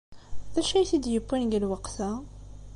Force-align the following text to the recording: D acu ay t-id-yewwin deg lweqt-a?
D 0.53 0.55
acu 0.59 0.73
ay 0.75 0.85
t-id-yewwin 0.89 1.43
deg 1.51 1.61
lweqt-a? 1.63 2.11